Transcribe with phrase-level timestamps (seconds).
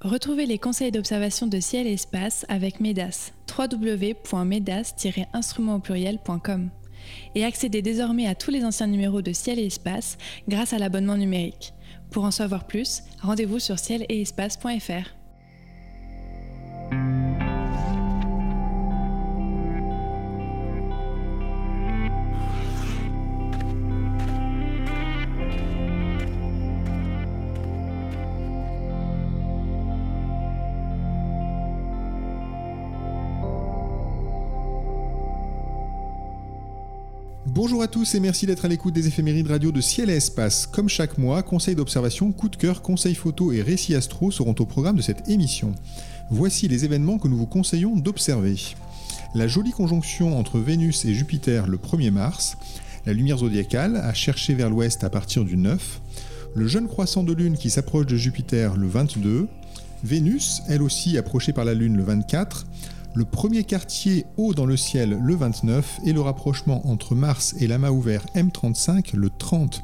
[0.00, 6.70] Retrouvez les conseils d'observation de ciel et espace avec MEDAS, www.medas-instrument au pluriel.com.
[7.34, 10.16] Et accédez désormais à tous les anciens numéros de ciel et espace
[10.48, 11.74] grâce à l'abonnement numérique.
[12.10, 14.06] Pour en savoir plus, rendez-vous sur ciel
[37.62, 40.66] Bonjour à tous et merci d'être à l'écoute des éphémérides radio de Ciel et Espace.
[40.66, 44.64] Comme chaque mois, conseils d'observation, coup de cœur, conseils photo et récits astro seront au
[44.64, 45.74] programme de cette émission.
[46.30, 48.56] Voici les événements que nous vous conseillons d'observer.
[49.34, 52.56] La jolie conjonction entre Vénus et Jupiter le 1er mars,
[53.04, 56.00] la lumière zodiacale à chercher vers l'ouest à partir du 9,
[56.54, 59.48] le jeune croissant de lune qui s'approche de Jupiter le 22,
[60.02, 62.64] Vénus, elle aussi approchée par la lune le 24,
[63.14, 67.66] le premier quartier haut dans le ciel le 29 et le rapprochement entre Mars et
[67.66, 69.82] l'amas ouvert M35 le 30.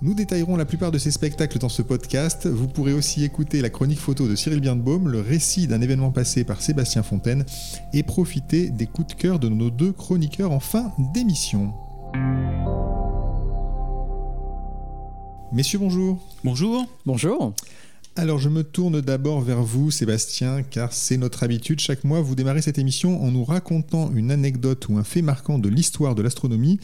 [0.00, 2.46] Nous détaillerons la plupart de ces spectacles dans ce podcast.
[2.46, 6.44] Vous pourrez aussi écouter la chronique photo de Cyril Birnbaum, le récit d'un événement passé
[6.44, 7.44] par Sébastien Fontaine
[7.92, 11.72] et profiter des coups de cœur de nos deux chroniqueurs en fin d'émission.
[15.50, 16.18] Messieurs, bonjour.
[16.44, 16.86] Bonjour.
[17.06, 17.54] Bonjour.
[18.18, 21.78] Alors je me tourne d'abord vers vous Sébastien, car c'est notre habitude.
[21.78, 25.56] Chaque mois, vous démarrez cette émission en nous racontant une anecdote ou un fait marquant
[25.60, 26.80] de l'histoire de l'astronomie.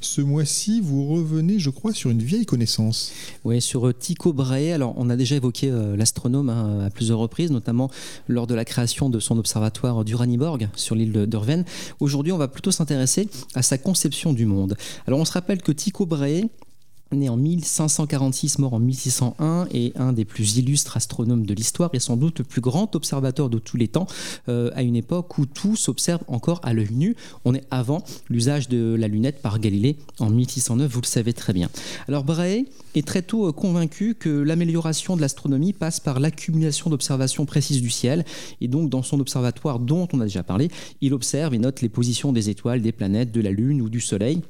[0.00, 3.12] Ce mois-ci, vous revenez, je crois, sur une vieille connaissance.
[3.44, 4.72] Oui, sur euh, Tycho Brahe.
[4.72, 7.88] Alors, on a déjà évoqué euh, l'astronome hein, à plusieurs reprises, notamment
[8.26, 11.64] lors de la création de son observatoire d'Uraniborg sur l'île d'Urven.
[12.00, 14.76] Aujourd'hui, on va plutôt s'intéresser à sa conception du monde.
[15.06, 16.48] Alors, on se rappelle que Tycho Brahe
[17.12, 22.00] né en 1546, mort en 1601, et un des plus illustres astronomes de l'histoire, et
[22.00, 24.06] sans doute le plus grand observateur de tous les temps,
[24.48, 27.16] euh, à une époque où tout s'observe encore à l'œil nu.
[27.44, 31.52] On est avant l'usage de la lunette par Galilée en 1609, vous le savez très
[31.52, 31.68] bien.
[32.08, 37.46] Alors Brahe est très tôt euh, convaincu que l'amélioration de l'astronomie passe par l'accumulation d'observations
[37.46, 38.24] précises du ciel,
[38.60, 41.88] et donc dans son observatoire dont on a déjà parlé, il observe et note les
[41.88, 44.42] positions des étoiles, des planètes, de la Lune ou du Soleil.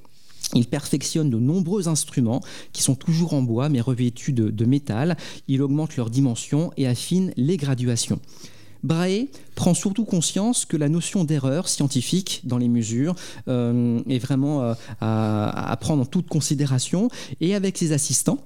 [0.54, 5.16] Il perfectionne de nombreux instruments qui sont toujours en bois mais revêtus de, métal.
[5.48, 8.20] Il augmente leur dimension et affine les graduations.
[8.82, 13.14] Brahe prend surtout conscience que la notion d'erreur scientifique dans les mesures
[13.48, 17.08] euh, est vraiment euh, à, prendre en toute considération
[17.40, 18.38] et avec ses assistants,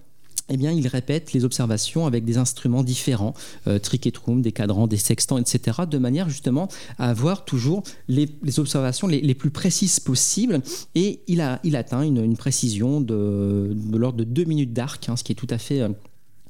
[0.48, 3.34] eh bien, il répète les observations avec des instruments différents,
[3.66, 9.06] euh, triquetrum, des cadrans, des sextants, etc., de manière justement à avoir toujours les, observations
[9.06, 10.60] les, plus précises possibles.
[10.94, 15.24] Et il, a, il atteint une, précision de, l'ordre de deux minutes d'arc, hein, ce
[15.24, 15.80] qui est tout à fait...
[15.80, 15.88] Euh,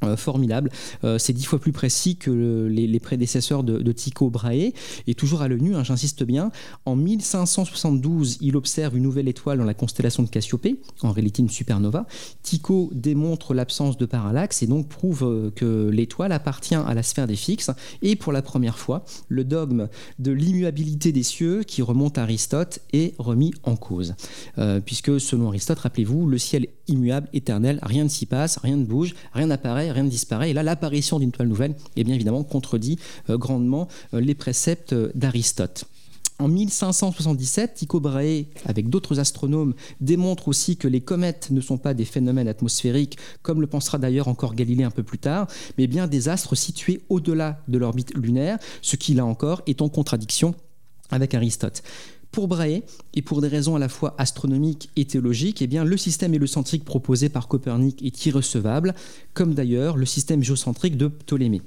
[0.04, 0.70] euh, formidable.
[1.02, 4.72] Euh, c'est dix fois plus précis que les, prédécesseurs de, Tycho Brahe.
[5.06, 6.52] Et toujours à l'œil nu, hein, j'insiste bien,
[6.84, 11.48] en 1572, il observe une nouvelle étoile dans la constellation de Cassiopée, en réalité une
[11.48, 12.06] supernova.
[12.42, 17.26] Tycho démontre l'absence de parallaxe et donc prouve euh, que l'étoile appartient à la sphère
[17.26, 17.70] des fixes.
[18.02, 19.88] Et pour la première fois, le dogme
[20.20, 24.14] de l'immuabilité des cieux, qui remonte à Aristote, est remis en cause.
[24.84, 29.14] puisque selon Aristote, rappelez-vous, le ciel immuable, éternel, rien ne s'y passe, rien ne bouge,
[29.32, 30.50] rien n'apparaît rien ne disparaît.
[30.50, 32.98] Et là, l'apparition d'une toile nouvelle, est bien évidemment, contredit
[33.30, 35.84] euh, grandement euh, les préceptes d'Aristote.
[36.40, 41.94] En 1577, Tycho Brahe, avec d'autres astronomes, démontre aussi que les comètes ne sont pas
[41.94, 46.06] des phénomènes atmosphériques, comme le pensera d'ailleurs encore Galilée un peu plus tard, mais bien
[46.06, 50.54] des astres situés au-delà de l'orbite lunaire, ce qui, là encore, est en contradiction
[51.10, 51.82] avec Aristote.
[52.30, 52.82] Pour Brahe,
[53.14, 57.28] et pour des raisons à la fois astronomiques et théologiques, eh le système héliocentrique proposé
[57.28, 58.94] par Copernic est irrecevable,
[59.34, 61.62] comme d'ailleurs le système géocentrique de Ptolémée.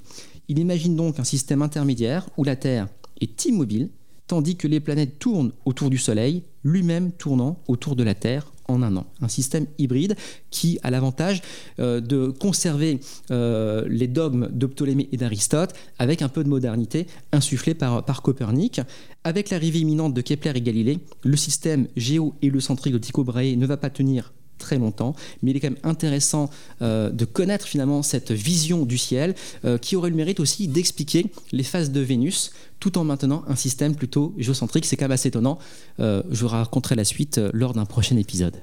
[0.47, 2.87] Il imagine donc un système intermédiaire où la Terre
[3.19, 3.89] est immobile,
[4.31, 8.81] tandis que les planètes tournent autour du Soleil, lui-même tournant autour de la Terre en
[8.81, 9.05] un an.
[9.19, 10.15] Un système hybride
[10.51, 11.41] qui a l'avantage
[11.79, 17.07] euh, de conserver euh, les dogmes de Ptolémée et d'Aristote avec un peu de modernité
[17.33, 18.79] insufflée par, Copernic.
[19.25, 23.75] Avec l'arrivée imminente de Kepler et Galilée, le système géo-héliocentrique de Tycho Brahe ne va
[23.75, 26.49] pas tenir très longtemps, mais il est quand même intéressant
[26.81, 31.25] euh, de connaître finalement cette vision du ciel euh, qui aurait le mérite aussi d'expliquer
[31.51, 34.85] les phases de Vénus tout en maintenant un système plutôt géocentrique.
[34.85, 35.59] C'est quand même assez étonnant.
[35.99, 38.55] Euh, je vous raconterai la suite lors d'un prochain épisode.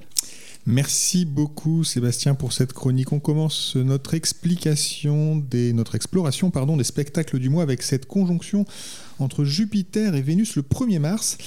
[0.65, 3.11] Merci beaucoup Sébastien pour cette chronique.
[3.11, 8.65] On commence notre explication des, notre exploration pardon, des spectacles du mois avec cette conjonction
[9.19, 11.37] entre Jupiter et Vénus le 1er mars.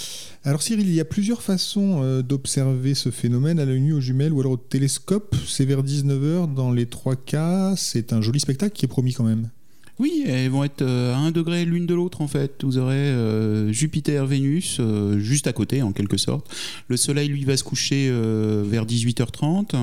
[0.45, 4.01] Alors Cyril, il y a plusieurs façons euh, d'observer ce phénomène à l'œil nu, aux
[4.01, 5.37] jumelles ou alors au télescope.
[5.47, 7.75] C'est vers 19h dans les trois cas.
[7.77, 9.51] C'est un joli spectacle qui est promis quand même.
[9.99, 12.65] Oui, elles vont être à un degré l'une de l'autre en fait.
[12.65, 14.81] Vous aurez Jupiter, Vénus
[15.19, 16.53] juste à côté en quelque sorte.
[16.89, 19.77] Le Soleil lui va se coucher vers 18h30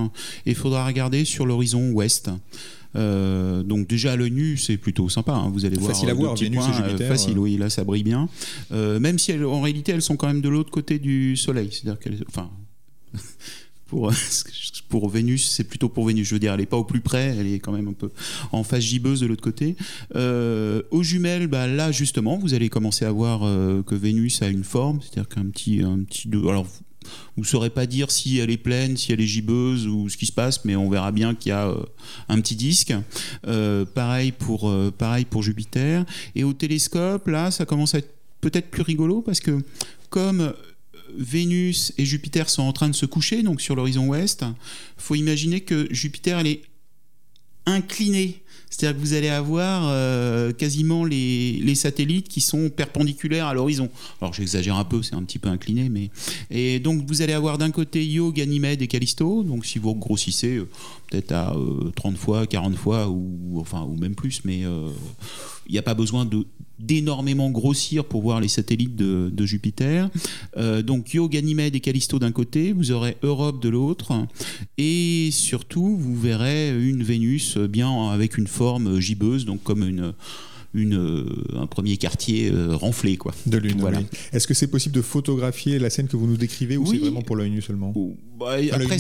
[0.45, 2.29] et il faudra regarder sur l'horizon ouest.
[2.95, 5.33] Euh, donc déjà à l'œil nu, c'est plutôt sympa.
[5.33, 5.49] Hein.
[5.53, 6.35] Vous allez voir facile à voir.
[6.35, 7.07] Vénus et Jupiter.
[7.07, 8.27] facile, oui, là ça brille bien.
[8.71, 12.23] même si en réalité elles sont quand même de l'autre côté du Soleil, c'est-à-dire qu'elles,
[12.27, 12.49] enfin,
[13.89, 14.11] pour,
[14.89, 16.27] pour Vénus, c'est plutôt pour Vénus.
[16.27, 18.09] Je veux dire, elle n'est pas au plus près, elle est quand même un peu
[18.51, 19.75] en face gibbeuse de l'autre côté.
[20.15, 24.47] Euh, aux jumelles, bah, là justement, vous allez commencer à voir euh, que Vénus a
[24.47, 26.27] une forme, c'est-à-dire qu'un petit, un petit.
[26.27, 26.67] Alors,
[27.35, 30.17] vous ne saurez pas dire si elle est pleine, si elle est gibbeuse ou ce
[30.17, 31.83] qui se passe, mais on verra bien qu'il y a euh,
[32.27, 32.93] un petit disque.
[33.95, 36.05] pareil, pour, pareil pour Jupiter.
[36.35, 39.59] Et au télescope, là, ça commence à être peut-être plus rigolo parce que
[40.09, 40.53] comme
[41.17, 44.45] Vénus et Jupiter sont en train de se coucher, donc sur l'horizon ouest,
[44.97, 46.61] faut imaginer que Jupiter est
[47.65, 48.41] inclinée.
[48.69, 53.89] C'est-à-dire que vous allez avoir euh, quasiment les, satellites qui sont perpendiculaires à l'horizon.
[54.21, 56.09] Alors j'exagère un peu, c'est un petit peu incliné, mais
[56.51, 59.43] et donc vous allez avoir d'un côté Io, Ganymède et Callisto.
[59.43, 60.69] Donc si vous grossissez euh,
[61.09, 61.55] peut-être à
[61.95, 64.63] 30 euh, fois, 40 fois ou enfin ou même plus, mais
[65.69, 66.27] il n'y a pas besoin
[66.79, 70.09] d'énormément grossir pour voir les satellites de, Jupiter.
[70.57, 74.25] Euh, donc Io, Ganymède et Callisto d'un côté, vous aurez Europe de l'autre,
[74.77, 80.13] et surtout vous verrez une Vénus bien avec une forme gibbeuse, donc comme une
[80.73, 81.25] une,
[81.55, 83.33] un premier quartier euh, renflé quoi.
[83.45, 83.77] De lune.
[83.79, 84.01] Voilà.
[84.33, 87.21] Est-ce que c'est possible de photographier la scène que vous nous décrivez ou c'est vraiment
[87.21, 87.93] pour l'œil nu seulement
[88.39, 88.97] bah, après,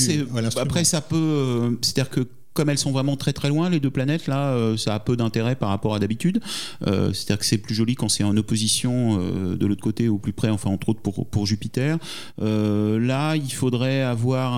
[0.57, 1.15] après, ça peut.
[1.15, 4.75] Euh, c'est-à-dire que comme elles sont vraiment très très loin, les deux planètes, là, euh,
[4.75, 6.41] ça a peu d'intérêt par rapport à d'habitude.
[6.87, 10.17] Euh, c'est-à-dire que c'est plus joli quand c'est en opposition euh, de l'autre côté ou
[10.17, 11.97] plus près, enfin entre autres pour, pour Jupiter.
[12.37, 14.53] là, il faudrait avoir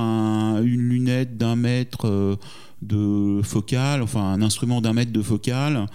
[0.64, 2.38] une lunette d'un mètre
[2.82, 5.86] de focale, enfin un instrument d'un mètre de focale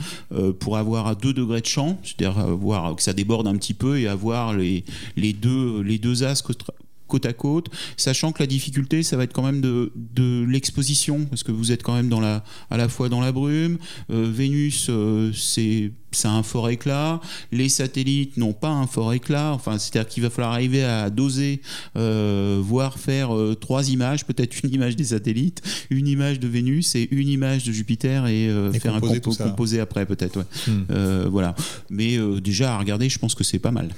[0.60, 3.98] pour avoir à 2 degrés de champ, c'est-à-dire voir que ça déborde un petit peu
[3.98, 4.84] et avoir les,
[5.16, 6.42] les, deux, les deux as
[7.06, 11.24] côte à côte, sachant que la difficulté, ça va être quand même de, de l'exposition,
[11.26, 13.78] parce que vous êtes quand même dans la, à la fois dans la brume.
[14.10, 17.20] Euh, Vénus, euh, c'est ça a un fort éclat.
[17.52, 19.52] Les satellites n'ont pas un fort éclat.
[19.52, 21.60] Enfin, c'est-à-dire qu'il va falloir arriver à doser,
[21.96, 23.30] euh, voire faire
[23.60, 25.60] trois images, peut-être une image des satellites,
[25.90, 28.48] une image de Vénus et une image de Jupiter et,
[28.80, 30.38] faire un compo composé après, peut-être.
[30.38, 30.72] Ouais.
[30.72, 31.28] Hmm.
[31.28, 31.54] voilà.
[31.90, 33.90] Mais déjà à regarder, je pense que c'est pas mal.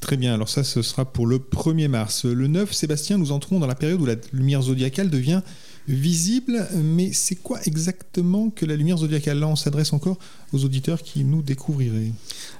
[0.00, 2.24] Très bien, alors ça, ce sera pour le 1er mars.
[2.24, 5.42] Le 9, Sébastien, nous entrons dans la période où la lumière zodiacale devient
[5.88, 10.18] visible, mais c'est quoi exactement que la lumière zodiacale Là, on s'adresse encore
[10.52, 12.12] aux auditeurs qui nous découvriraient.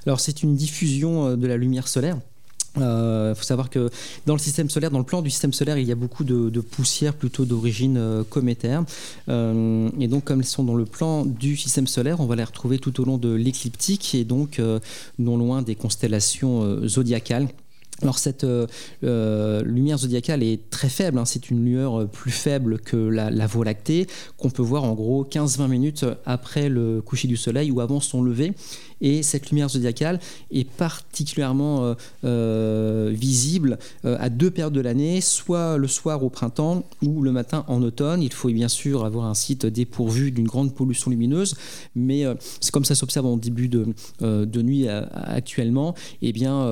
[0.05, 2.17] Alors, c'est une diffusion euh, de la lumière solaire
[2.75, 3.89] il euh, faut savoir que
[4.25, 6.59] dans le système solaire, dans le plan du système solaire, il y a beaucoup de,
[6.59, 8.83] poussières plutôt d'origine euh, cométaire.
[9.27, 12.43] Euh, et donc, comme elles sont dans le plan du système solaire, on va les
[12.43, 14.61] retrouver tout au long de l'écliptique et donc
[15.17, 17.47] non loin des constellations zodiacales.
[18.01, 18.45] Alors cette
[19.01, 21.25] lumière zodiacale est très faible, hein.
[21.25, 24.07] c'est une lueur plus faible que la, Voie lactée,
[24.37, 28.21] qu'on peut voir en gros 15-20 minutes après le coucher du soleil ou avant son
[28.21, 28.53] lever.
[29.01, 30.19] Et cette lumière zodiacale
[30.51, 31.93] est particulièrement euh,
[32.25, 37.31] euh, visible euh, à deux périodes de l'année, soit le soir au printemps ou le
[37.31, 38.21] matin en automne.
[38.21, 41.55] Il faut bien sûr avoir un site dépourvu d'une grande pollution lumineuse,
[41.95, 42.23] mais
[42.59, 43.85] c'est comme ça s'observe en début de,
[44.61, 45.95] nuit actuellement.
[46.21, 46.65] Et eh bien,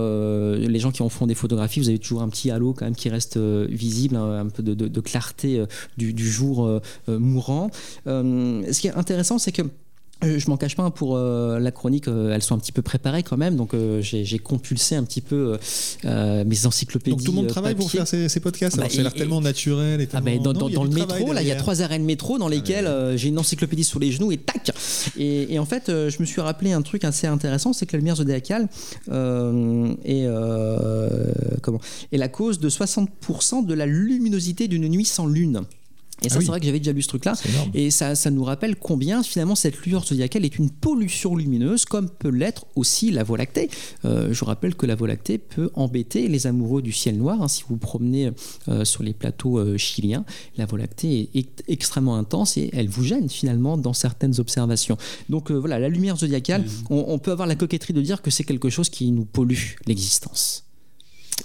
[0.58, 3.10] les gens qui en des photographies, vous avez toujours un petit halo quand même qui
[3.10, 5.64] reste visible, un, peu de, clarté
[5.98, 6.70] du, du, jour
[7.08, 7.70] mourant.
[8.06, 9.66] ce qui est intéressant, c'est que euh,
[10.24, 13.24] je m'en cache pas pour euh, la chronique, euh, elles sont un petit peu préparées
[13.24, 15.58] quand même, donc j'ai compulsé un petit peu
[16.04, 17.16] mes encyclopédies.
[17.16, 20.02] Donc tout le monde travaille pour faire ces, podcasts, bah, ça a l'air tellement naturel.
[20.02, 23.16] Et ah, dans, le métro, là, il y a trois arènes métro dans lesquelles ah,
[23.16, 24.72] j'ai une encyclopédie sous les genoux et tac
[25.18, 28.16] et, en fait, je me suis rappelé un truc assez intéressant, c'est que la lumière
[28.16, 28.68] zodiacale
[29.08, 30.28] est,
[31.62, 31.80] comment,
[32.12, 35.62] est la cause de 60% de la luminosité d'une nuit sans lune.
[36.24, 37.34] Et ça, ah c'est vrai que j'avais déjà lu ce truc-là.
[37.76, 42.10] Et ça, ça, nous rappelle combien, finalement, cette lueur zodiacale est une pollution lumineuse, comme
[42.10, 43.70] peut l'être aussi la Voie lactée.
[44.06, 47.42] Euh, je rappelle que la Voie lactée peut embêter les amoureux du ciel noir.
[47.42, 47.48] Hein.
[47.48, 48.32] si vous vous promenez
[48.68, 50.26] euh, sur les plateaux euh, chiliens,
[50.58, 54.98] la Voie lactée est, extrêmement intense et elle vous gêne, finalement, dans certaines observations.
[55.30, 56.86] Donc voilà, la lumière zodiacale, mmh.
[56.90, 60.67] on peut avoir la coquetterie de dire que c'est quelque chose qui nous pollue l'existence.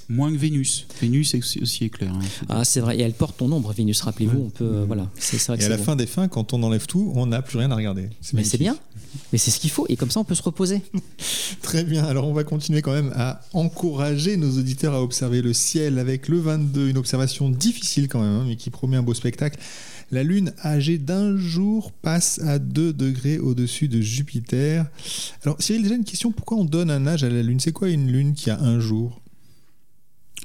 [0.08, 0.86] Moins que Vénus.
[1.00, 2.12] Vénus est aussi, éclair.
[2.12, 2.20] hein.
[2.48, 2.98] Ah, c'est vrai.
[2.98, 4.38] Et elle porte ton ombre, Vénus, rappelez-vous.
[4.46, 5.08] On peut, euh, voilà.
[5.18, 5.84] C'est c'est vrai que Et à c'est la bon.
[5.84, 8.08] fin des fins, quand on enlève tout, on n'a plus rien à regarder.
[8.34, 8.76] Mais c'est bien.
[9.32, 9.86] Mais c'est ce qu'il faut.
[9.88, 10.82] Et comme ça, on peut se reposer.
[11.62, 15.52] Très bien, alors on va continuer quand même à encourager nos auditeurs à observer le
[15.52, 19.14] ciel avec le 22, une observation difficile quand même, hein, mais qui promet un beau
[19.14, 19.58] spectacle.
[20.10, 24.84] La Lune, âgée d'un jour, passe à 2 degrés au-dessus de Jupiter.
[25.42, 27.60] Alors Cyril, déjà une question, pourquoi on donne un âge à la Lune?
[27.60, 29.21] C'est quoi une Lune qui a un jour?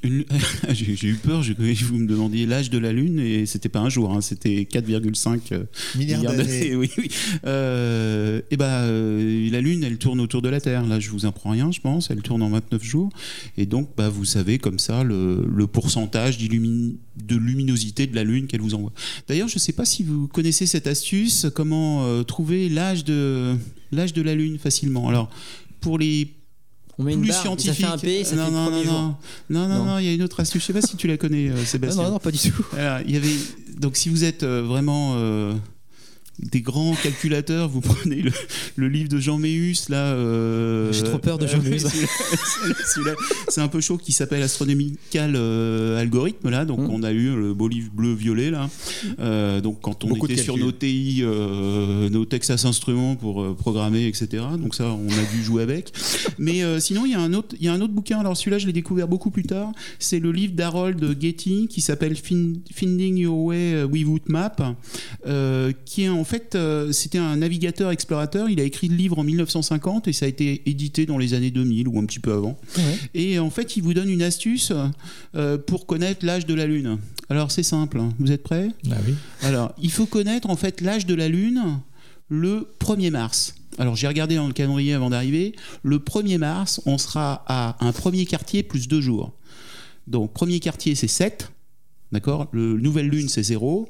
[0.08, 0.26] Une-
[0.74, 4.12] J'ai eu peur, vous me demandiez l'âge de la Lune et c'était pas un jour,
[4.14, 5.64] hein, c'était 4,5 euh,
[5.96, 6.38] Milliards d'années.
[6.44, 6.76] d'années.
[6.76, 7.10] Oui, oui.
[7.46, 10.86] Euh, et ben, euh, la Lune, elle tourne autour de la Terre.
[10.86, 12.10] Là, je vous apprends rien, je pense.
[12.10, 13.10] Elle tourne en 29 jours.
[13.58, 18.48] Et donc, bah, vous savez comme ça le, le pourcentage de luminosité de la Lune
[18.48, 18.92] qu'elle vous envoie.
[19.28, 23.56] D'ailleurs, je ne sais pas si vous connaissez cette astuce, comment euh, trouver l'âge de,
[23.92, 25.10] l'âge de la Lune facilement.
[25.10, 25.30] Alors,
[25.82, 26.30] pour les
[27.00, 28.84] On met une plus barre, ça fait un P, ça non, fait non, non, non,
[28.84, 29.16] non,
[29.50, 29.86] non, Non.
[29.86, 30.62] non, il y a une autre astuce.
[30.62, 32.04] Je sais pas si tu la connais, euh, Ah, Sébastien.
[32.04, 32.66] non, non, pas du tout.
[32.75, 33.30] Alors, il y avait
[33.77, 35.54] donc si vous êtes euh, vraiment euh,
[36.39, 38.32] des grands calculateurs, vous prenez le,
[38.75, 40.13] le livre de Jean Méus là.
[40.13, 41.84] euh, J'ai trop peur de Jean Méus.
[43.50, 46.65] C'est un peu chaud qui s'appelle Astronomical euh, Algorithme là.
[46.65, 46.89] Donc Mm.
[46.91, 48.70] on a eu le beau livre bleu violet là.
[49.20, 54.06] Euh, donc quand on Beaucoup était sur nos TI, euh, nos Texas Instruments pour programmer
[54.08, 54.44] etc.
[54.60, 55.91] Donc ça on a dû jouer avec.
[56.38, 58.20] Mais sinon il y a un autre y a un autre bouquin.
[58.20, 59.72] Alors celui-là je l'ai découvert beaucoup plus tard.
[60.00, 64.56] C'est le livre d'Harold Getty qui s'appelle Fin- Finding Your Way Without Map,
[65.86, 68.48] qui est en fait, euh, c'était un navigateur explorateur.
[68.50, 71.50] Il a écrit le livre en 1950 et ça a été édité dans les années
[71.50, 72.60] 2000 ou un petit peu avant.
[72.78, 72.84] Ouais.
[73.16, 74.72] Et en fait, il vous donne une astuce
[75.36, 77.00] euh, pour connaître l'âge de la Lune.
[77.30, 78.00] Alors c'est simple.
[78.00, 78.10] hein.
[78.20, 78.70] Vous êtes prêts?
[78.92, 79.16] Ah oui.
[79.42, 81.80] alors, il faut connaître en fait l'âge de la Lune
[82.30, 83.56] le 1er mars.
[83.80, 85.56] Alors, j'ai regardé dans le calendrier avant d'arriver.
[85.84, 89.34] Le 1er mars, on sera à un premier quartier plus deux jours.
[90.08, 91.52] Donc, premier quartier, c'est 7.
[92.12, 92.48] D'accord?
[92.54, 93.88] Le nouvelle lune, c'est 0.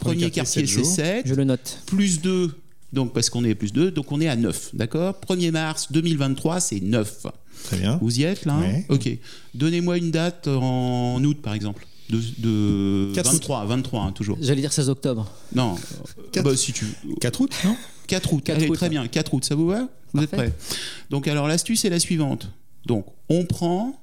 [0.00, 0.94] Premier quartier, quartier, sept c'est jours.
[0.94, 1.26] 7.
[1.28, 1.78] Je le note.
[1.86, 2.50] Plus 2,
[2.92, 4.74] donc parce qu'on est à plus 2, donc on est à 9.
[4.74, 5.14] D'accord?
[5.28, 7.26] 1er mars 2023, c'est 9.
[7.64, 7.98] Très bien.
[8.02, 8.84] Vous y êtes là Ouais.
[8.88, 9.08] Ok.
[9.54, 11.86] Donnez-moi une date en août, par exemple.
[12.10, 13.32] De, de 4 août.
[13.34, 14.38] 23, 23 hein, toujours.
[14.40, 15.28] J'allais dire 16 octobre.
[15.54, 16.84] Non, euh, Quatre- bah, si tu
[17.20, 17.76] 4 août, non?
[18.06, 18.42] 4 août.
[18.44, 18.74] 4 Allez, août.
[18.76, 19.08] très bien.
[19.08, 19.88] 4 août, ça vous va?
[20.12, 20.50] Vous êtes Parfait.
[20.50, 20.76] prêts?
[21.10, 22.48] Donc alors l'astuce est la suivante.
[22.86, 24.00] Donc on prend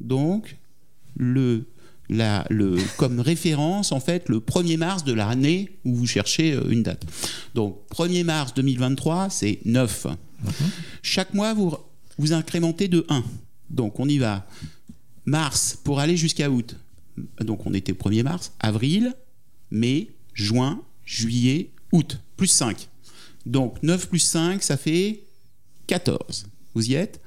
[0.00, 0.56] donc
[1.16, 1.66] le
[2.10, 6.68] la, le, comme référence en fait le 1er mars de l'année où vous cherchez euh,
[6.68, 7.04] une date.
[7.54, 10.08] Donc 1er mars 2023, c'est 9.
[11.02, 11.74] Chaque mois vous
[12.18, 13.24] vous incrémentez de 1.
[13.70, 14.46] Donc on y va.
[15.24, 16.76] Mars pour aller jusqu'à août.
[17.40, 19.14] Donc on était au 1er mars, avril,
[19.70, 22.88] mai, juin, juillet, août, plus 5.
[23.46, 25.22] Donc 9 plus 5, ça fait
[25.86, 26.46] 14.
[26.74, 27.20] Vous y êtes?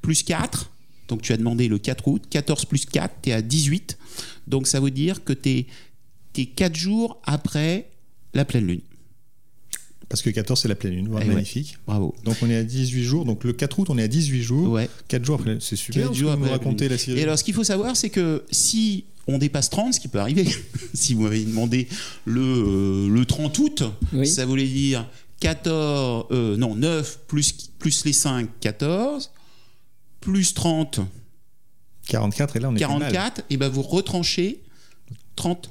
[0.00, 0.70] Plus 4,
[1.08, 2.22] donc tu as demandé le 4 août.
[2.30, 3.98] 14 plus 4, tu es à 18.
[4.46, 5.66] Donc ça veut dire que tu
[6.34, 7.88] es, 4 jours après
[8.34, 8.80] la pleine lune.
[10.08, 11.08] Parce que 14, c'est la pleine lune.
[11.10, 11.24] Eh ouais.
[11.24, 11.78] magnifique.
[11.86, 12.14] Bravo.
[12.24, 13.24] Donc on est à 18 jours.
[13.24, 14.70] Donc le 4 août, on est à 18 jours.
[14.70, 14.88] Ouais.
[15.08, 15.58] 4 jours après.
[15.60, 16.14] C'est super.
[16.14, 17.18] Jours vous après la racontez la série.
[17.18, 20.20] Et alors, ce qu'il faut savoir, c'est que si on dépasse 30, ce qui peut
[20.20, 20.46] arriver,
[20.94, 21.88] si vous m'avez demandé
[22.24, 23.82] le, euh, le 30 août,
[24.14, 24.26] Oui.
[24.26, 25.06] ça voulait dire
[25.40, 29.30] 14, euh, non, 9 plus, plus les 5, 14,
[30.20, 31.00] plus 30,
[32.06, 33.12] 44, et là on est pas mal.
[33.12, 34.62] 44, et ben vous retranchez
[35.36, 35.70] 30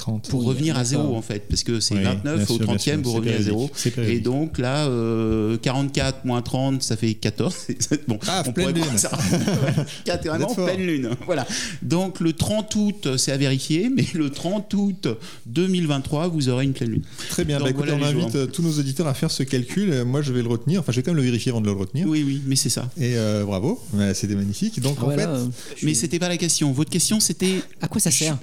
[0.00, 0.28] 30.
[0.28, 2.58] pour Oui, revenir à zéro en fait, parce que c'est Oui, 29 bien au sûr,
[2.66, 3.70] bien 30e, sûr, vous revenez à zéro.
[3.98, 7.54] Et donc là, euh, 44 moins 30, ça fait 14.
[8.08, 8.98] bon, Ah, on pleine pourrait lune.
[8.98, 9.10] ça.
[10.04, 11.10] Carrément pleine lune.
[11.26, 11.46] Voilà.
[11.82, 15.08] Donc le 30 août, c'est à vérifier, mais le 30 août
[15.46, 17.02] 2023, vous aurez une pleine lune.
[17.28, 17.58] Très bien.
[17.58, 18.36] Donc, Bah, écoutez, voilà on invite jours.
[18.36, 19.90] euh, tous nos auditeurs à faire ce calcul.
[19.92, 20.80] Euh, Moi, je vais le retenir.
[20.80, 22.06] Enfin, je vais quand même le vérifier avant de le retenir.
[22.08, 22.88] Oui, oui, mais c'est ça.
[22.98, 23.80] Et euh, bravo.
[24.14, 24.80] C'était magnifique.
[24.80, 25.46] Donc, en Voilà, fait, euh,
[25.82, 26.72] Mais c'était pas la question.
[26.72, 28.38] Votre question, c'était à quoi ça sert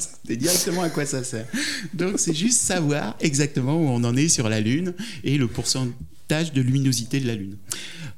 [0.00, 1.46] C'était directement à quoi ça sert.
[1.94, 6.52] Donc c'est juste savoir exactement où on en est sur la Lune et le pourcentage
[6.52, 7.56] de luminosité de la Lune.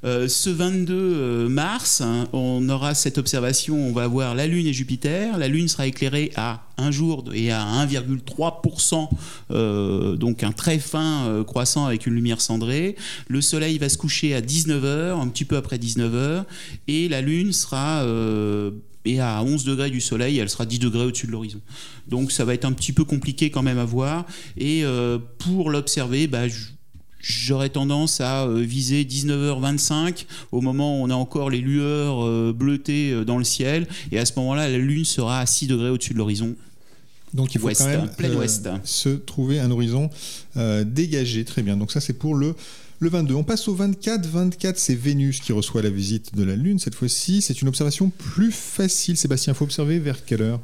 [0.05, 2.01] Euh, ce 22 euh, mars,
[2.31, 5.37] on aura cette observation, on va voir la Lune et Jupiter.
[5.37, 9.09] La Lune sera éclairée à un jour et à 1,3%,
[9.51, 12.95] euh, donc un très fin euh, croissant avec une lumière cendrée.
[13.27, 16.45] Le Soleil va se coucher à 19h, un petit peu après 19h,
[16.87, 18.71] et la Lune sera euh,
[19.05, 21.61] et à 11 degrés du Soleil, elle sera 10 degrés au-dessus de l'horizon.
[22.07, 24.25] Donc ça va être un petit peu compliqué quand même à voir.
[24.57, 26.47] Et euh, pour l'observer, bah,
[27.21, 32.53] J'aurais tendance à euh, viser 19h25 au moment où on a encore les lueurs euh,
[32.57, 36.13] bleutées dans le ciel et à ce moment-là la lune sera à 6 degrés au-dessus
[36.13, 36.55] de l'horizon
[37.33, 38.69] Donc il faut Ouest, quand même ouest.
[38.85, 40.09] se trouver un horizon
[40.55, 41.43] euh, dégagé.
[41.43, 41.75] Très bien.
[41.75, 42.55] Donc ça c'est pour le
[42.99, 43.35] le 22.
[43.35, 44.27] On passe au 24.
[44.27, 46.79] 24, c'est Vénus qui reçoit la visite de la Lune.
[46.79, 49.17] Cette fois-ci, c'est une observation plus facile.
[49.17, 50.59] Sébastien, faut observer vers quelle heure?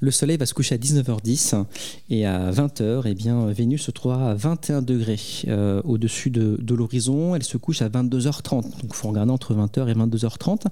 [0.00, 1.64] Le Soleil va se coucher à 19h10
[2.10, 7.34] et à 20h, eh bien, Vénus se trouvera à 21 degrés euh, au-dessus de, l'horizon.
[7.34, 8.62] Elle se couche à 22h30.
[8.62, 10.64] Donc il faut regarder entre 20h et 22h30.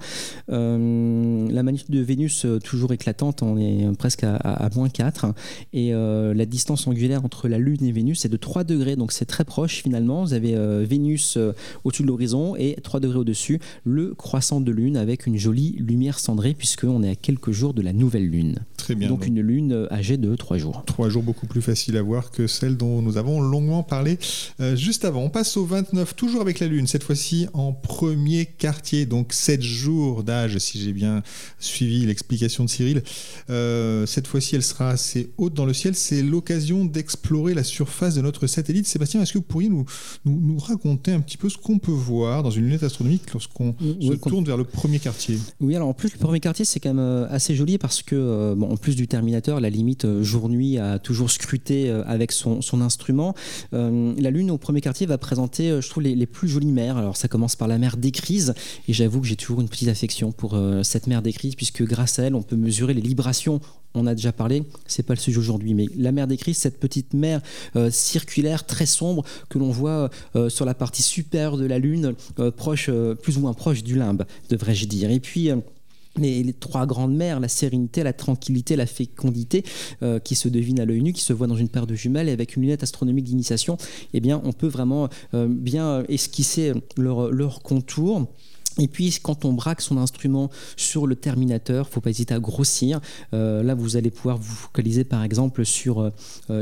[0.50, 5.26] Euh, la magnitude de Vénus, euh, toujours éclatante, on est presque à, moins 4.
[5.72, 8.96] Et la distance angulaire entre la Lune et Vénus est de 3 degrés.
[8.96, 10.24] Donc c'est très proche finalement.
[10.24, 10.54] Vous avez
[10.84, 11.38] Vénus
[11.84, 16.18] au-dessus de l'horizon et 3 degrés au-dessus, le croissant de Lune avec une jolie lumière
[16.18, 18.58] cendrée puisqu'on est à quelques jours de la nouvelle Lune.
[18.76, 19.13] Très bien.
[19.22, 20.82] Une Lune euh, âgée de 3 jours.
[20.86, 24.18] Trois jours beaucoup plus faciles à voir que celle dont nous avons longuement parlé
[24.60, 25.22] euh, juste avant.
[25.22, 29.62] On passe au 29, toujours avec la Lune, cette fois-ci en premier quartier, donc 7
[29.62, 31.22] jours d'âge, si j'ai bien
[31.58, 33.02] suivi l'explication de Cyril.
[33.50, 35.94] Euh, cette fois-ci, elle sera assez haute dans le ciel.
[35.94, 38.86] C'est l'occasion d'explorer la surface de notre satellite.
[38.86, 39.84] Sébastien, est-ce que vous pourriez nous,
[40.24, 43.74] nous, nous raconter un petit peu ce qu'on peut voir dans une lunette astronomique lorsqu'on
[43.80, 45.38] Oui, se tourne vers le premier quartier?
[45.60, 48.70] Oui, alors en plus, le premier quartier, c'est quand même assez joli parce que, bon,
[48.70, 52.80] en plus du Terminator, la limite euh, jour-nuit a toujours scruté euh, avec son, son
[52.80, 53.34] instrument.
[53.72, 56.96] Euh, la Lune, au premier quartier, va présenter, je trouve, les, plus jolies mers.
[56.96, 58.54] Alors, ça commence par la mer d'Écrise,
[58.88, 62.24] et j'avoue que j'ai toujours une petite affection pour cette mer d'Écrise, puisque grâce à
[62.24, 63.60] elle, on peut mesurer les librations.
[63.94, 67.14] On a déjà parlé, c'est pas le sujet aujourd'hui, mais la mer d'Écrise, cette petite
[67.14, 67.40] mer
[67.90, 70.10] circulaire très sombre que l'on voit
[70.48, 72.14] sur la partie supérieure de la Lune,
[72.56, 72.90] proche,
[73.22, 75.10] plus ou moins proche du limbe, devrais-je dire.
[75.10, 75.50] Et puis
[76.16, 79.64] les, les trois grandes mers, la sérénité, la tranquillité, la fécondité,
[80.02, 82.28] euh, qui se devinent à l'œil nu, qui se voient dans une paire de jumelles,
[82.28, 83.76] et avec une lunette astronomique d'initiation,
[84.12, 88.26] eh bien, on peut vraiment euh, bien esquisser leur, leur contour.
[88.78, 93.00] Et puis, quand on braque son instrument sur le terminateur, faut pas hésiter à grossir.
[93.32, 96.10] Euh, là, vous allez pouvoir vous focaliser, par exemple, sur euh,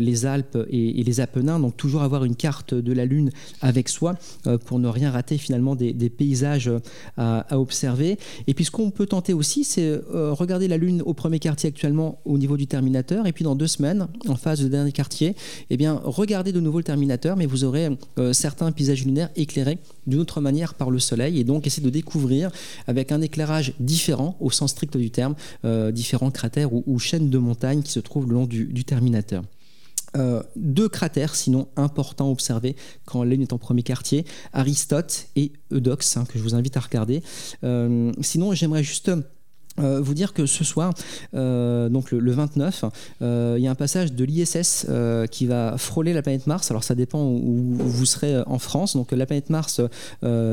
[0.00, 1.58] les Alpes et, les Apennins.
[1.58, 3.30] Donc, toujours avoir une carte de la Lune
[3.62, 4.16] avec soi
[4.46, 6.70] euh, pour ne rien rater finalement des, paysages
[7.16, 8.18] à, observer.
[8.46, 12.20] Et puis, ce qu'on peut tenter aussi, c'est regarder la Lune au premier quartier actuellement
[12.24, 13.26] au niveau du terminateur.
[13.26, 15.34] Et puis, dans deux semaines, en phase de dernier quartier,
[15.70, 17.96] eh bien, regardez de nouveau le terminateur, mais vous aurez
[18.32, 21.38] certains paysages lunaires éclairés d'une autre manière par le Soleil.
[21.38, 22.50] Et donc, essayez de découvrir
[22.86, 27.38] avec un éclairage différent, au sens strict du terme, euh, différents cratères ou, chaînes de
[27.38, 29.42] montagnes qui se trouvent le long du, terminateur.
[30.16, 35.52] Euh, deux cratères, sinon importants à observer quand Lune est en premier quartier, Aristote et
[35.72, 37.22] Eudox, hein, que je vous invite à regarder.
[37.64, 39.10] Euh, sinon, j'aimerais juste
[39.78, 40.92] euh, vous dire que ce soir,
[41.34, 42.84] euh, donc le, le 29,
[43.22, 44.86] euh, il y a un passage de l'ISS
[45.30, 46.70] qui va frôler la planète Mars.
[46.70, 48.94] Alors ça dépend où, vous serez en France.
[48.94, 49.80] Donc la planète Mars,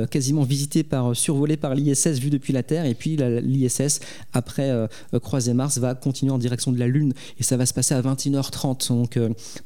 [0.10, 4.00] quasiment visitée par, survolée par l'ISS vue depuis la Terre, et puis l'ISS
[4.34, 4.88] après
[5.22, 8.02] croiser Mars va continuer en direction de la Lune, et ça va se passer à
[8.02, 8.90] 21h30.
[8.90, 9.20] Donc,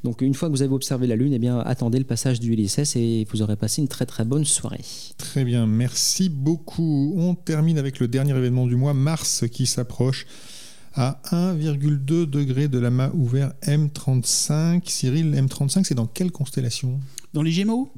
[0.04, 2.56] donc une fois que vous avez observé la Lune, eh bien attendez le passage du
[2.56, 4.82] l'ISS et vous aurez passé une très très bonne soirée.
[5.18, 7.14] Très bien, merci beaucoup.
[7.18, 10.26] On termine avec le dernier événement du mois, Mars, qui s'approche
[10.96, 14.82] à 1,2 degré de l'amas ouvert M35.
[14.90, 17.00] Cyril, M35, c'est dans quelle constellation?
[17.34, 17.92] Dans les Gémeaux?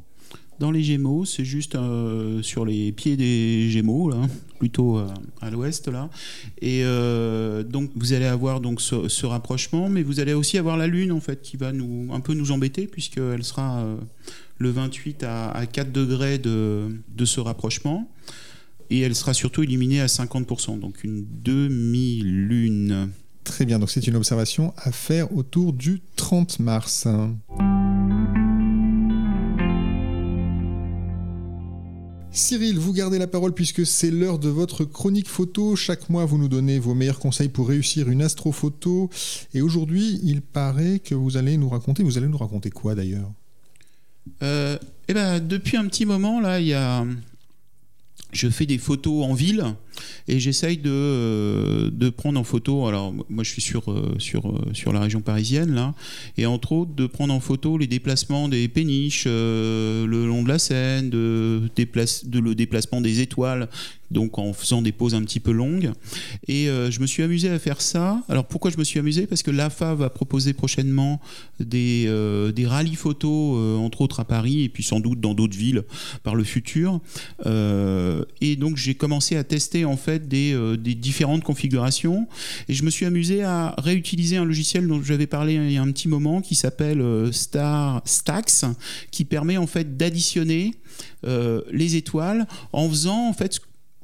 [0.59, 4.13] Dans les Gémeaux, c'est juste euh, sur les pieds des Gémeaux,
[4.59, 5.07] plutôt euh,
[5.41, 6.09] à l'ouest, là.
[6.61, 10.87] Et euh, donc, vous allez avoir donc ce, rapprochement, mais vous allez aussi avoir la
[10.87, 13.85] Lune, en fait, qui va nous, un peu nous embêter, puisqu'elle sera
[14.57, 18.09] le 28 à, à 4 degrés de, de ce rapprochement.
[18.89, 23.09] Et elle sera surtout illuminée à 50%, donc une demi-lune.
[23.43, 27.07] Très bien, donc c'est une observation à faire autour du 30 mars.
[32.35, 35.77] Cyril, vous gardez la parole puisque c'est l'heure de votre chronique photo.
[35.77, 39.09] Chaque mois, vous nous donnez vos meilleurs conseils pour réussir une astrophoto.
[39.53, 42.03] Et aujourd'hui, il paraît que vous allez nous raconter.
[42.03, 43.31] Vous allez nous raconter quoi d'ailleurs?
[44.43, 47.05] Euh, eh ben, depuis un petit moment, là, il y a...
[48.35, 49.63] je fais des photos en ville
[50.27, 52.87] et j'essaye de, euh, de prendre en photo.
[52.87, 55.93] Alors, moi, je suis sur, euh, sur, euh, sur la région parisienne, là,
[56.37, 60.59] et entre autres, de prendre en photo les déplacements des péniches le long de la
[60.59, 63.69] Seine, de, de le déplacement des étoiles,
[64.11, 65.91] donc en faisant des pauses un petit peu longues.
[66.47, 68.21] Et je me suis amusé à faire ça.
[68.29, 69.27] Alors, pourquoi je me suis amusé?
[69.27, 71.21] Parce que l'AFA va proposer prochainement
[71.59, 75.57] des, euh, des rallyes photos, entre autres à Paris, et puis sans doute dans d'autres
[75.57, 75.83] villes
[76.23, 76.99] par le futur.
[78.25, 82.27] Euh, et donc j'ai commencé à tester en fait des, euh, des différentes configurations,
[82.67, 85.81] et je me suis amusé à réutiliser un logiciel dont j'avais parlé il y a
[85.81, 88.03] un petit moment, qui s'appelle euh, Star
[89.11, 90.73] qui permet en fait d'additionner
[91.71, 93.59] les étoiles en faisant en fait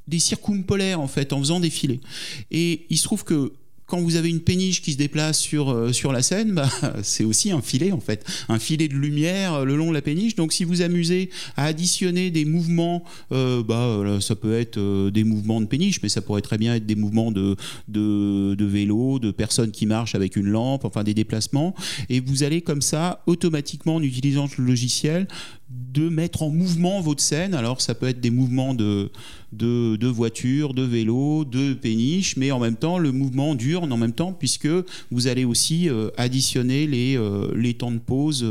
[0.07, 2.01] des circumpolaires en fait, en faisant défiler.
[2.49, 3.53] Et il se trouve que
[3.91, 6.69] quand vous avez une péniche qui se déplace sur, euh, sur la scène, bah,
[7.03, 10.01] c'est aussi un filet en fait, un filet de lumière euh, le long de la
[10.01, 10.35] péniche.
[10.35, 15.59] Donc si vous amusez à additionner des mouvements, euh, bah, ça peut être des mouvements
[15.59, 17.57] de péniche, mais ça pourrait très bien être des mouvements de,
[17.89, 21.75] de, de vélo, de personnes qui marchent avec une lampe, enfin des déplacements.
[22.07, 25.27] Et vous allez comme ça, automatiquement, en utilisant le logiciel,
[25.69, 27.53] de mettre en mouvement votre scène.
[27.53, 29.11] Alors ça peut être des mouvements de,
[29.51, 34.13] de, voitures, de vélos, de péniches, mais en même temps le mouvement dure en même
[34.13, 34.69] temps puisque
[35.11, 38.45] vous allez aussi euh, additionner les, euh, les temps de pause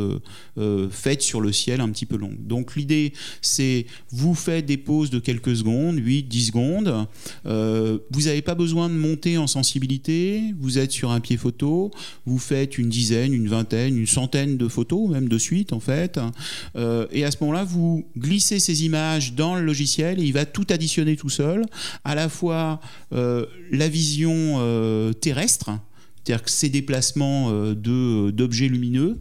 [0.58, 2.32] euh, faites sur le ciel un petit peu long.
[2.38, 7.06] Donc l'idée c'est vous faites des pauses de quelques secondes, 8, 10 secondes.
[7.44, 11.90] vous n'avez pas besoin de monter en sensibilité, vous êtes sur un pied photo,
[12.26, 16.20] vous faites une dizaine, une vingtaine, une centaine de photos même de suite en fait
[17.12, 20.66] et à ce moment-là, vous glissez ces images dans le logiciel et il va tout
[20.68, 21.64] additionner tout seul,
[22.04, 22.80] à la fois
[23.12, 25.70] euh, la vision euh, terrestre,
[26.24, 29.18] c'est-à-dire que ces déplacements euh, de, d'objets lumineux,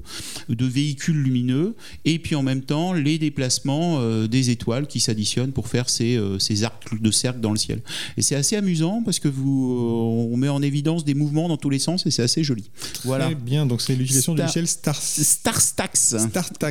[0.49, 5.53] de véhicules lumineux, et puis en même temps les déplacements euh, des étoiles qui s'additionnent
[5.53, 7.81] pour faire ces, euh, ces arcs de cercle dans le ciel.
[8.17, 11.69] Et c'est assez amusant parce que vous, on met en évidence des mouvements dans tous
[11.69, 12.69] les sens et c'est assez joli.
[13.05, 13.27] Voilà.
[13.27, 14.95] Très bien, donc c'est l'utilisation du logiciel Star...
[15.01, 16.15] StarStax,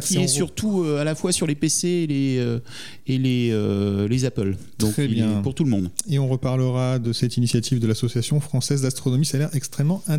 [0.03, 2.59] qui est surtout à la fois sur les PC et les,
[3.07, 4.57] et les, les Apple.
[4.79, 5.41] Donc Très bien.
[5.43, 5.91] pour tout le monde.
[6.09, 10.18] Et on reparlera de cette initiative de l'Association française d'astronomie, ça a l'air extrêmement intéressant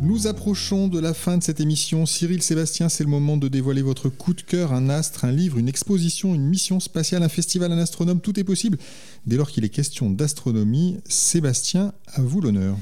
[0.00, 2.04] Nous approchons de la fin de cette émission.
[2.04, 5.58] Cyril Sébastien, c'est le moment de dévoiler votre coup de cœur, un astre, un livre,
[5.58, 8.76] une exposition, une mission spatiale, un festival, un astronome, tout est possible.
[9.26, 12.76] Dès lors qu'il est question d'astronomie, Sébastien, à vous l'honneur.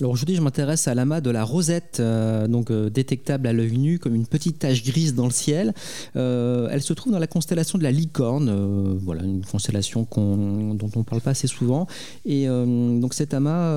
[0.00, 3.76] Alors aujourd'hui, je m'intéresse à l'amas de la rosette, euh, donc euh, détectable à l'œil
[3.76, 5.74] nu comme une petite tache grise dans le ciel.
[6.14, 10.98] Euh, elle se trouve dans la constellation de la licorne, voilà une constellation dont on
[11.00, 11.88] ne parle pas assez souvent.
[12.24, 13.74] Et donc cet amas,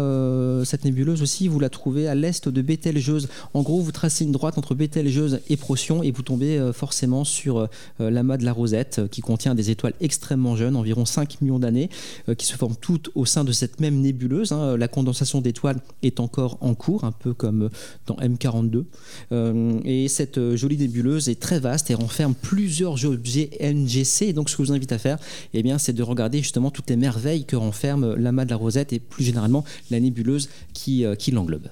[0.64, 3.28] cette nébuleuse aussi, vous la trouvez à l'est de Bételgeuse.
[3.56, 7.68] En gros, vous tracez une droite entre Bételgeuse et Procyon et vous tombez forcément sur
[8.00, 11.90] l'amas de la rosette qui contient des étoiles extrêmement jeunes, environ 5 millions d'années,
[12.38, 14.52] qui se forment toutes au sein de cette même nébuleuse.
[14.52, 14.78] Hein.
[14.78, 17.70] La condensation d'étoiles est encore en cours, un peu comme
[18.06, 18.86] dans M42.
[19.32, 24.28] Euh, et cette euh, jolie nébuleuse est très vaste et renferme plusieurs objets NGC.
[24.28, 25.18] Et donc, ce que je vous invite à faire,
[25.54, 28.94] eh bien, c'est de regarder justement toutes les merveilles que renferme l'amas de la Rosette
[28.94, 31.68] et plus généralement la nébuleuse qui, euh, qui l'englobe.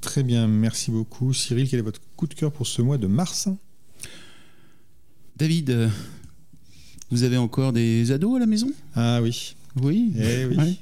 [0.00, 1.32] Très bien, merci beaucoup.
[1.34, 3.48] Cyril, quel est votre coup de cœur pour ce mois de mars?
[5.36, 5.90] David,
[7.10, 8.70] vous avez encore des ados à la maison?
[8.94, 9.54] Ah oui.
[9.80, 10.12] Oui.
[10.18, 10.80] Eh oui.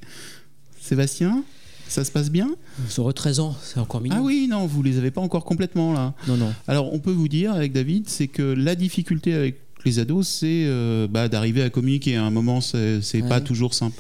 [0.81, 1.45] Sébastien?
[1.89, 2.55] Ça se passe bien
[2.89, 4.17] Ils auront 13 ans, c'est encore mignon.
[4.19, 6.15] Ah oui, non, vous les avez pas encore complètement là.
[6.29, 6.53] Non, non.
[6.67, 10.65] Alors, on peut vous dire avec David, c'est que la difficulté avec les ados, c'est
[10.67, 12.17] euh, bah, d'arriver à communiquer.
[12.17, 13.99] À un moment, c'est pas toujours simple.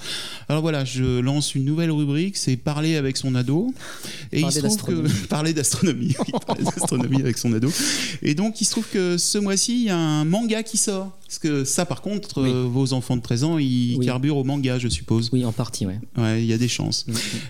[0.48, 3.72] Alors voilà, je lance une nouvelle rubrique, c'est parler avec son ado.
[4.32, 6.14] Et parler il se trouve que parler d'astronomie,
[6.46, 7.70] parler d'astronomie avec son ado.
[8.22, 11.16] Et donc, il se trouve que ce mois-ci, il y a un manga qui sort.
[11.26, 14.78] Parce que ça, par contre, euh, vos enfants de 13 ans, ils carburent au manga,
[14.78, 15.30] je suppose.
[15.32, 15.98] Oui, en partie, ouais.
[16.16, 17.06] Ouais, il y a des chances.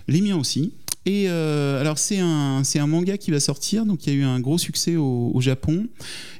[0.08, 0.72] Les miens aussi.
[1.06, 4.40] Et euh, alors c'est un, manga qui va sortir, donc il y a eu un
[4.40, 5.86] gros succès au, au Japon.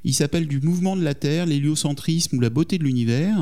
[0.07, 3.37] Il s'appelle Du mouvement de la Terre, l'héliocentrisme ou la beauté de l'univers.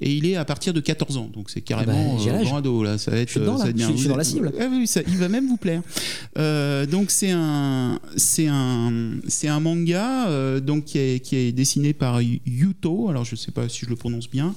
[0.00, 2.56] Et il est à partir de 14 ans, donc c'est carrément ah bah, euh, grand
[2.56, 2.98] ado là.
[2.98, 4.52] Ça va être, je suis, dans, ça je suis dans la cible.
[4.60, 5.82] Ah oui, ça, il va même vous plaire.
[6.36, 11.52] Euh, donc c'est un, c'est un, c'est un manga euh, donc qui est, qui est
[11.52, 13.08] dessiné par Yuto.
[13.08, 14.54] Alors je sais pas si je le prononce bien.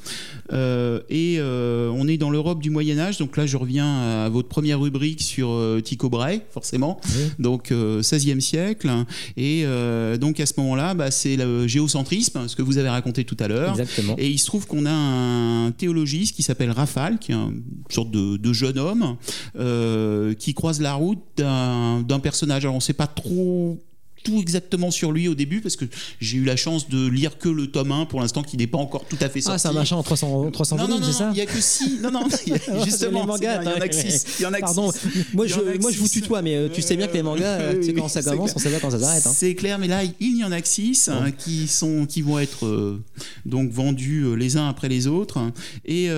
[0.54, 3.18] Euh, et euh, on est dans l'Europe du Moyen Âge.
[3.18, 7.00] Donc là je reviens à votre première rubrique sur Tycho Brahe, forcément.
[7.40, 8.90] Donc, 16e euh, siècle.
[9.38, 13.24] Et euh, donc, à ce moment-là, bah, c'est le géocentrisme, ce que vous avez raconté
[13.24, 13.76] tout à l'heure.
[14.18, 18.12] Et il se trouve qu'on a un théologiste qui s'appelle Rafale, qui est une sorte
[18.12, 19.18] de, jeune homme,
[19.58, 22.66] euh, qui croise la route d'un personnage.
[22.66, 23.80] Alors, on ne sait pas trop
[24.24, 25.86] tout exactement sur lui au début parce que
[26.20, 28.78] j'ai eu la chance de lire que le tome 1 pour l'instant qui n'est pas
[28.78, 29.56] encore tout à fait sorti.
[29.56, 31.60] Ah, c'est un machin en 300, 300 non, volumes, c'est ça Il n'y a que
[31.60, 32.02] 6.
[32.02, 32.28] Non, non,
[32.86, 34.26] justement, il y en a que 6.
[34.40, 34.92] Il y en a Pardon,
[35.34, 37.84] moi, je, moi je vous tutoie, mais euh, tu sais bien que les mangas, tu
[37.84, 39.26] sais, quand ça commence, on sait bien quand ça s'arrête.
[39.26, 39.32] Hein.
[39.34, 42.38] C'est clair, mais là, il n'y en a que 6 hein, qui, sont, qui vont
[42.38, 43.04] être euh,
[43.46, 45.40] donc vendus euh, les uns après les autres.
[45.86, 46.10] Et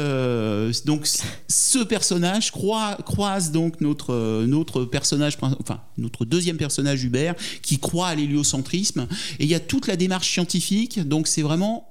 [0.85, 1.07] donc,
[1.47, 8.15] ce personnage croise donc notre, notre personnage, enfin, notre deuxième personnage, Hubert, qui croit à
[8.15, 9.08] l'héliocentrisme.
[9.39, 11.88] Et il y a toute la démarche scientifique, donc c'est vraiment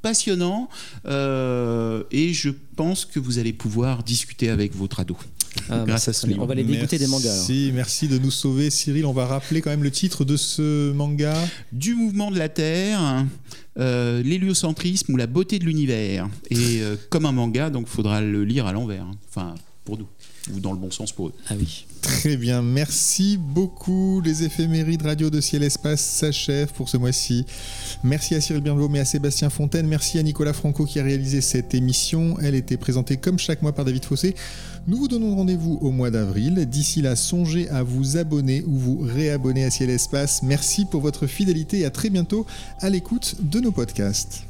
[0.00, 0.68] passionnant
[1.06, 5.16] euh, et je pense que vous allez pouvoir discuter avec votre ado.
[5.68, 6.40] Ah, grâce à ce livre.
[6.44, 7.32] On va les dégoûter des mangas.
[7.32, 7.48] alors.
[7.48, 9.04] Merci, merci de nous sauver, Cyril.
[9.04, 11.34] On va rappeler quand même le titre de ce manga.
[11.72, 13.26] Du mouvement de la Terre,
[13.80, 16.28] euh, l'héliocentrisme ou la beauté de l'univers.
[16.50, 19.02] Et euh, comme un manga, donc faudra le lire à l'envers.
[19.02, 19.16] hein.
[19.28, 20.06] Enfin, pour nous.
[20.54, 21.34] Ou dans le bon sens pour eux.
[21.48, 21.86] Ah oui.
[22.00, 24.22] Très bien, merci beaucoup.
[24.22, 27.44] Les éphémérides radio de Ciel Espace s'achèvent pour ce mois-ci.
[28.02, 29.86] Merci à Cyril Bienvenue et à Sébastien Fontaine.
[29.86, 32.36] Merci à Nicolas Franco qui a réalisé cette émission.
[32.40, 34.34] Elle était présentée comme chaque mois par David Fossé.
[34.86, 36.66] Nous vous donnons rendez-vous au mois d'avril.
[36.66, 40.42] D'ici là, songez à vous abonner ou vous réabonner à Ciel Espace.
[40.42, 42.46] Merci pour votre fidélité et à très bientôt
[42.80, 44.49] à l'écoute de nos podcasts.